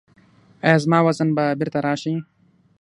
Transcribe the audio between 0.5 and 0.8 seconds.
ایا